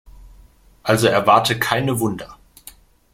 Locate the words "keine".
1.59-1.99